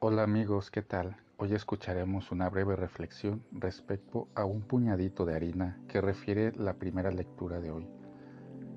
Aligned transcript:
Hola 0.00 0.22
amigos, 0.22 0.70
¿qué 0.70 0.80
tal? 0.80 1.16
Hoy 1.38 1.54
escucharemos 1.54 2.30
una 2.30 2.48
breve 2.48 2.76
reflexión 2.76 3.42
respecto 3.50 4.28
a 4.36 4.44
un 4.44 4.60
puñadito 4.60 5.24
de 5.24 5.34
harina 5.34 5.80
que 5.88 6.00
refiere 6.00 6.52
la 6.52 6.74
primera 6.74 7.10
lectura 7.10 7.58
de 7.58 7.72
hoy. 7.72 7.88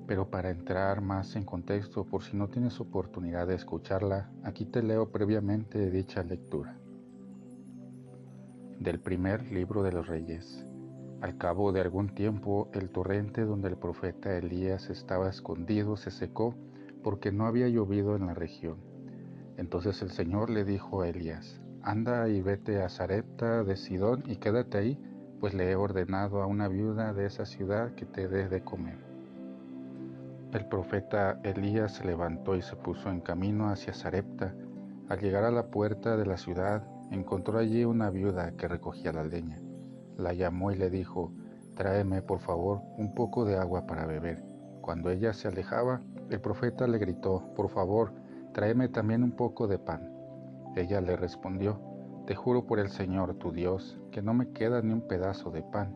Pero 0.08 0.30
para 0.30 0.50
entrar 0.50 1.00
más 1.00 1.36
en 1.36 1.44
contexto, 1.44 2.04
por 2.04 2.24
si 2.24 2.36
no 2.36 2.48
tienes 2.48 2.80
oportunidad 2.80 3.46
de 3.46 3.54
escucharla, 3.54 4.32
aquí 4.42 4.64
te 4.64 4.82
leo 4.82 5.12
previamente 5.12 5.92
dicha 5.92 6.24
lectura. 6.24 6.76
Del 8.80 8.98
primer 8.98 9.44
libro 9.52 9.84
de 9.84 9.92
los 9.92 10.08
reyes. 10.08 10.66
Al 11.20 11.38
cabo 11.38 11.70
de 11.70 11.82
algún 11.82 12.16
tiempo, 12.16 12.68
el 12.72 12.90
torrente 12.90 13.42
donde 13.42 13.68
el 13.68 13.76
profeta 13.76 14.36
Elías 14.36 14.90
estaba 14.90 15.28
escondido 15.28 15.96
se 15.96 16.10
secó 16.10 16.56
porque 17.04 17.30
no 17.30 17.46
había 17.46 17.68
llovido 17.68 18.16
en 18.16 18.26
la 18.26 18.34
región 18.34 18.91
entonces 19.56 20.00
el 20.02 20.10
Señor 20.10 20.50
le 20.50 20.64
dijo 20.64 21.02
a 21.02 21.08
Elías, 21.08 21.60
anda 21.82 22.28
y 22.28 22.40
vete 22.40 22.82
a 22.82 22.88
Sarepta 22.88 23.64
de 23.64 23.76
Sidón 23.76 24.22
y 24.26 24.36
quédate 24.36 24.78
ahí, 24.78 24.98
pues 25.40 25.54
le 25.54 25.70
he 25.70 25.76
ordenado 25.76 26.42
a 26.42 26.46
una 26.46 26.68
viuda 26.68 27.12
de 27.12 27.26
esa 27.26 27.44
ciudad 27.44 27.94
que 27.94 28.06
te 28.06 28.28
dé 28.28 28.48
de 28.48 28.62
comer. 28.62 28.98
El 30.52 30.66
profeta 30.66 31.40
Elías 31.42 31.94
se 31.94 32.04
levantó 32.04 32.56
y 32.56 32.62
se 32.62 32.76
puso 32.76 33.10
en 33.10 33.20
camino 33.20 33.70
hacia 33.70 33.94
Sarepta. 33.94 34.54
Al 35.08 35.18
llegar 35.18 35.44
a 35.44 35.50
la 35.50 35.66
puerta 35.66 36.16
de 36.16 36.26
la 36.26 36.36
ciudad, 36.36 36.86
encontró 37.10 37.58
allí 37.58 37.84
una 37.84 38.10
viuda 38.10 38.52
que 38.52 38.68
recogía 38.68 39.12
la 39.12 39.24
leña. 39.24 39.60
La 40.16 40.32
llamó 40.34 40.70
y 40.70 40.76
le 40.76 40.90
dijo, 40.90 41.32
tráeme 41.74 42.22
por 42.22 42.40
favor 42.40 42.82
un 42.98 43.14
poco 43.14 43.44
de 43.44 43.56
agua 43.56 43.86
para 43.86 44.06
beber. 44.06 44.44
Cuando 44.82 45.10
ella 45.10 45.32
se 45.32 45.48
alejaba, 45.48 46.02
el 46.30 46.40
profeta 46.40 46.86
le 46.86 46.98
gritó, 46.98 47.52
por 47.56 47.68
favor, 47.68 48.12
tráeme 48.52 48.88
también 48.88 49.22
un 49.22 49.32
poco 49.32 49.66
de 49.66 49.78
pan. 49.78 50.10
Ella 50.76 51.00
le 51.00 51.16
respondió, 51.16 51.80
te 52.26 52.34
juro 52.34 52.66
por 52.66 52.78
el 52.78 52.88
Señor 52.88 53.34
tu 53.34 53.52
Dios, 53.52 53.98
que 54.10 54.22
no 54.22 54.34
me 54.34 54.50
queda 54.52 54.80
ni 54.82 54.92
un 54.92 55.02
pedazo 55.02 55.50
de 55.50 55.62
pan, 55.62 55.94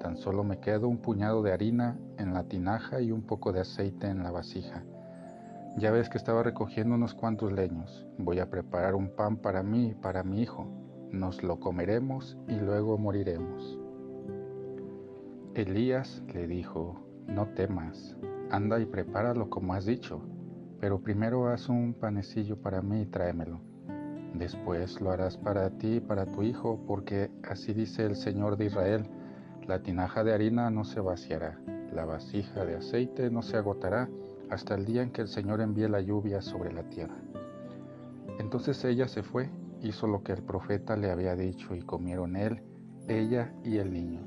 tan 0.00 0.16
solo 0.16 0.42
me 0.42 0.58
queda 0.58 0.86
un 0.86 0.98
puñado 0.98 1.42
de 1.42 1.52
harina 1.52 1.98
en 2.18 2.34
la 2.34 2.44
tinaja 2.44 3.00
y 3.00 3.12
un 3.12 3.22
poco 3.22 3.52
de 3.52 3.60
aceite 3.60 4.08
en 4.08 4.22
la 4.22 4.30
vasija. 4.30 4.82
Ya 5.76 5.90
ves 5.90 6.08
que 6.08 6.18
estaba 6.18 6.42
recogiendo 6.42 6.96
unos 6.96 7.14
cuantos 7.14 7.52
leños, 7.52 8.06
voy 8.18 8.40
a 8.40 8.50
preparar 8.50 8.94
un 8.94 9.14
pan 9.14 9.36
para 9.36 9.62
mí 9.62 9.90
y 9.90 9.94
para 9.94 10.24
mi 10.24 10.42
hijo, 10.42 10.66
nos 11.12 11.42
lo 11.42 11.60
comeremos 11.60 12.36
y 12.48 12.54
luego 12.54 12.98
moriremos. 12.98 13.78
Elías 15.54 16.22
le 16.32 16.46
dijo, 16.46 17.00
no 17.26 17.48
temas, 17.48 18.16
anda 18.50 18.80
y 18.80 18.86
prepáralo 18.86 19.50
como 19.50 19.74
has 19.74 19.84
dicho 19.84 20.22
pero 20.80 21.00
primero 21.00 21.48
haz 21.48 21.68
un 21.68 21.92
panecillo 21.92 22.56
para 22.56 22.80
mí 22.80 23.02
y 23.02 23.06
tráemelo. 23.06 23.60
Después 24.34 25.00
lo 25.00 25.10
harás 25.10 25.36
para 25.36 25.68
ti 25.70 25.96
y 25.96 26.00
para 26.00 26.24
tu 26.24 26.42
hijo, 26.42 26.80
porque 26.86 27.30
así 27.48 27.74
dice 27.74 28.06
el 28.06 28.16
Señor 28.16 28.56
de 28.56 28.66
Israel, 28.66 29.04
la 29.66 29.82
tinaja 29.82 30.24
de 30.24 30.32
harina 30.32 30.70
no 30.70 30.84
se 30.84 31.00
vaciará, 31.00 31.60
la 31.92 32.04
vasija 32.04 32.64
de 32.64 32.76
aceite 32.76 33.30
no 33.30 33.42
se 33.42 33.56
agotará 33.56 34.08
hasta 34.48 34.74
el 34.74 34.86
día 34.86 35.02
en 35.02 35.10
que 35.10 35.20
el 35.20 35.28
Señor 35.28 35.60
envíe 35.60 35.88
la 35.88 36.00
lluvia 36.00 36.40
sobre 36.40 36.72
la 36.72 36.84
tierra. 36.84 37.16
Entonces 38.38 38.82
ella 38.84 39.06
se 39.06 39.22
fue, 39.22 39.50
hizo 39.82 40.06
lo 40.06 40.22
que 40.22 40.32
el 40.32 40.42
profeta 40.42 40.96
le 40.96 41.10
había 41.10 41.36
dicho 41.36 41.74
y 41.74 41.82
comieron 41.82 42.36
él, 42.36 42.62
ella 43.06 43.52
y 43.64 43.76
el 43.76 43.92
niño. 43.92 44.20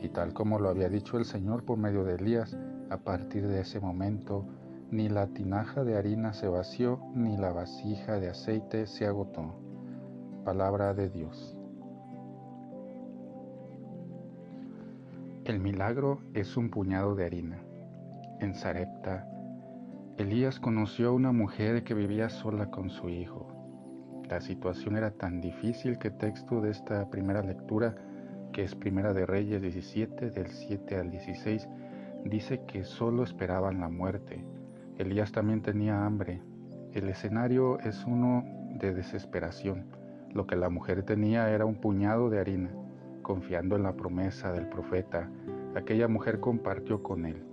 Y 0.00 0.08
tal 0.08 0.32
como 0.32 0.58
lo 0.58 0.68
había 0.68 0.88
dicho 0.88 1.18
el 1.18 1.24
Señor 1.24 1.64
por 1.64 1.76
medio 1.76 2.04
de 2.04 2.14
Elías, 2.14 2.56
a 2.88 2.96
partir 2.98 3.46
de 3.46 3.60
ese 3.60 3.80
momento 3.80 4.46
ni 4.90 5.10
la 5.10 5.26
tinaja 5.26 5.84
de 5.84 5.96
harina 5.96 6.32
se 6.32 6.48
vació, 6.48 7.00
ni 7.14 7.36
la 7.36 7.52
vasija 7.52 8.18
de 8.18 8.30
aceite 8.30 8.86
se 8.86 9.06
agotó. 9.06 9.54
Palabra 10.44 10.94
de 10.94 11.10
Dios. 11.10 11.58
El 15.44 15.60
milagro 15.60 16.20
es 16.32 16.56
un 16.56 16.70
puñado 16.70 17.14
de 17.14 17.26
harina. 17.26 17.58
En 18.40 18.54
Sarepta, 18.54 19.28
Elías 20.16 20.58
conoció 20.58 21.10
a 21.10 21.12
una 21.12 21.32
mujer 21.32 21.84
que 21.84 21.94
vivía 21.94 22.30
sola 22.30 22.70
con 22.70 22.88
su 22.88 23.10
hijo. 23.10 23.46
La 24.28 24.40
situación 24.40 24.96
era 24.96 25.10
tan 25.10 25.40
difícil 25.40 25.98
que 25.98 26.10
texto 26.10 26.60
de 26.62 26.70
esta 26.70 27.08
primera 27.10 27.42
lectura, 27.42 27.94
que 28.52 28.62
es 28.62 28.74
Primera 28.74 29.12
de 29.12 29.26
Reyes 29.26 29.60
17, 29.60 30.30
del 30.30 30.48
7 30.48 30.96
al 30.96 31.10
16, 31.10 31.68
dice 32.24 32.62
que 32.66 32.84
solo 32.84 33.22
esperaban 33.22 33.80
la 33.80 33.88
muerte 33.88 34.44
Elías 34.98 35.30
también 35.30 35.62
tenía 35.62 36.04
hambre. 36.04 36.42
El 36.92 37.08
escenario 37.08 37.78
es 37.78 38.04
uno 38.04 38.44
de 38.80 38.92
desesperación. 38.92 39.86
Lo 40.34 40.48
que 40.48 40.56
la 40.56 40.70
mujer 40.70 41.04
tenía 41.04 41.50
era 41.50 41.64
un 41.64 41.76
puñado 41.76 42.30
de 42.30 42.40
harina. 42.40 42.70
Confiando 43.22 43.76
en 43.76 43.84
la 43.84 43.94
promesa 43.94 44.52
del 44.52 44.68
profeta, 44.68 45.30
aquella 45.76 46.08
mujer 46.08 46.40
compartió 46.40 47.00
con 47.00 47.26
él. 47.26 47.44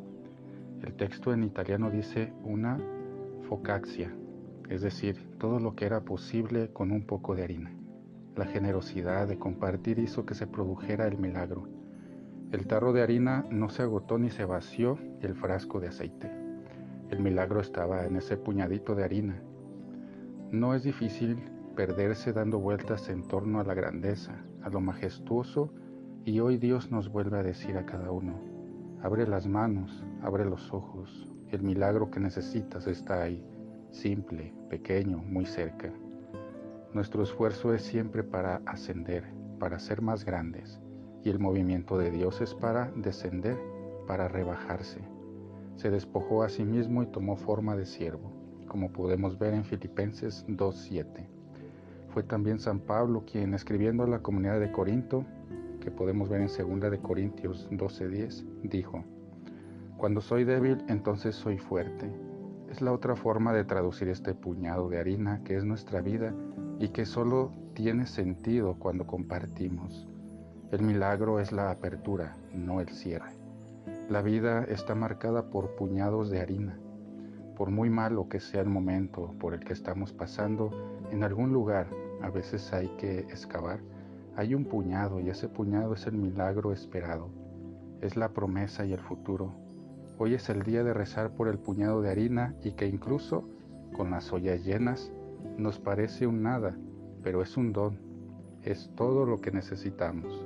El 0.82 0.96
texto 0.96 1.34
en 1.34 1.44
italiano 1.44 1.92
dice 1.92 2.34
una 2.44 2.80
focaxia, 3.48 4.12
es 4.68 4.82
decir, 4.82 5.30
todo 5.38 5.60
lo 5.60 5.76
que 5.76 5.86
era 5.86 6.02
posible 6.02 6.74
con 6.74 6.92
un 6.92 7.06
poco 7.06 7.36
de 7.36 7.44
harina. 7.44 7.72
La 8.36 8.46
generosidad 8.46 9.28
de 9.28 9.38
compartir 9.38 10.00
hizo 10.00 10.26
que 10.26 10.34
se 10.34 10.48
produjera 10.48 11.06
el 11.06 11.20
milagro. 11.20 11.68
El 12.52 12.66
tarro 12.66 12.92
de 12.92 13.04
harina 13.04 13.46
no 13.52 13.70
se 13.70 13.84
agotó 13.84 14.18
ni 14.18 14.32
se 14.32 14.46
vació 14.46 14.98
el 15.22 15.36
frasco 15.36 15.80
de 15.80 15.90
aceite. 15.90 16.45
El 17.12 17.20
milagro 17.20 17.60
estaba 17.60 18.04
en 18.06 18.16
ese 18.16 18.36
puñadito 18.36 18.96
de 18.96 19.04
harina. 19.04 19.40
No 20.52 20.74
es 20.74 20.82
difícil 20.84 21.38
perderse 21.76 22.34
dando 22.34 22.60
vueltas 22.60 23.10
en 23.10 23.28
torno 23.28 23.60
a 23.60 23.64
la 23.64 23.76
grandeza, 23.76 24.44
a 24.64 24.70
lo 24.70 24.82
majestuoso, 24.82 25.72
y 26.24 26.40
hoy 26.40 26.58
Dios 26.58 26.90
nos 26.90 27.10
vuelve 27.10 27.38
a 27.38 27.44
decir 27.44 27.78
a 27.78 27.86
cada 27.86 28.10
uno, 28.10 28.40
abre 29.04 29.28
las 29.28 29.48
manos, 29.48 30.04
abre 30.24 30.46
los 30.46 30.74
ojos, 30.74 31.32
el 31.52 31.62
milagro 31.62 32.10
que 32.10 32.20
necesitas 32.20 32.88
está 32.88 33.22
ahí, 33.22 33.46
simple, 33.92 34.56
pequeño, 34.68 35.20
muy 35.20 35.46
cerca. 35.46 35.94
Nuestro 36.92 37.22
esfuerzo 37.22 37.72
es 37.76 37.84
siempre 37.84 38.24
para 38.24 38.64
ascender, 38.66 39.26
para 39.60 39.78
ser 39.78 40.02
más 40.02 40.26
grandes, 40.26 40.82
y 41.24 41.30
el 41.30 41.38
movimiento 41.38 42.00
de 42.00 42.10
Dios 42.10 42.42
es 42.42 42.56
para 42.56 42.92
descender, 42.96 43.58
para 44.08 44.28
rebajarse 44.28 45.15
se 45.76 45.90
despojó 45.90 46.44
a 46.44 46.50
sí 46.50 46.64
mismo 46.64 47.04
y 47.04 47.08
tomó 47.08 47.36
forma 47.36 47.76
de 47.76 47.86
siervo, 47.86 48.32
como 48.68 48.92
podemos 48.92 49.38
ver 49.38 49.54
en 49.54 49.66
Filipenses 49.66 50.46
2.7. 50.48 51.28
Fue 52.10 52.24
también 52.24 52.60
San 52.60 52.80
Pablo 52.80 53.24
quien, 53.30 53.54
escribiendo 53.54 54.04
a 54.04 54.08
la 54.08 54.20
comunidad 54.20 54.60
de 54.60 54.72
Corinto, 54.72 55.26
que 55.82 55.92
podemos 55.92 56.30
ver 56.30 56.42
en 56.42 56.48
2 56.80 56.92
de 56.92 57.00
Corintios 57.00 57.70
12.10, 57.72 58.46
dijo, 58.64 59.04
Cuando 59.98 60.22
soy 60.22 60.46
débil, 60.46 60.84
entonces 60.88 61.36
soy 61.36 61.58
fuerte. 61.58 62.10
Es 62.72 62.82
la 62.82 62.92
otra 62.92 63.16
forma 63.16 63.54
de 63.54 63.66
traducir 63.66 64.08
este 64.08 64.34
puñado 64.34 64.90
de 64.90 64.98
harina 64.98 65.44
que 65.44 65.56
es 65.56 65.64
nuestra 65.64 66.02
vida 66.02 66.34
y 66.80 66.90
que 66.90 67.06
solo 67.06 67.52
tiene 67.74 68.06
sentido 68.06 68.76
cuando 68.80 69.06
compartimos. 69.06 70.08
El 70.72 70.82
milagro 70.82 71.40
es 71.40 71.52
la 71.52 71.70
apertura, 71.70 72.36
no 72.54 72.82
el 72.82 72.90
cierre. 72.90 73.45
La 74.08 74.22
vida 74.22 74.64
está 74.66 74.94
marcada 74.94 75.50
por 75.50 75.76
puñados 75.76 76.30
de 76.30 76.40
harina. 76.40 76.78
Por 77.58 77.72
muy 77.72 77.90
malo 77.90 78.30
que 78.30 78.40
sea 78.40 78.62
el 78.62 78.70
momento 78.70 79.34
por 79.40 79.56
el 79.56 79.62
que 79.62 79.74
estamos 79.74 80.14
pasando, 80.14 80.70
en 81.10 81.24
algún 81.24 81.52
lugar, 81.52 81.88
a 82.22 82.30
veces 82.30 82.72
hay 82.72 82.88
que 83.00 83.22
excavar, 83.22 83.80
hay 84.36 84.54
un 84.54 84.66
puñado 84.66 85.20
y 85.20 85.30
ese 85.30 85.50
puñado 85.50 85.96
es 85.96 86.06
el 86.06 86.18
milagro 86.18 86.72
esperado. 86.72 87.30
Es 88.00 88.16
la 88.16 88.30
promesa 88.30 88.86
y 88.86 88.94
el 88.94 89.00
futuro. 89.00 89.56
Hoy 90.20 90.36
es 90.36 90.50
el 90.50 90.62
día 90.62 90.84
de 90.84 90.94
rezar 90.94 91.32
por 91.32 91.48
el 91.48 91.58
puñado 91.58 92.04
de 92.04 92.12
harina 92.12 92.54
y 92.64 92.74
que 92.74 92.86
incluso 92.86 93.50
con 93.98 94.12
las 94.12 94.32
ollas 94.32 94.64
llenas 94.64 95.12
nos 95.58 95.80
parece 95.80 96.28
un 96.28 96.44
nada, 96.44 96.78
pero 97.24 97.42
es 97.42 97.58
un 97.58 97.74
don. 97.74 97.98
Es 98.62 98.92
todo 98.96 99.26
lo 99.26 99.42
que 99.42 99.50
necesitamos. 99.50 100.46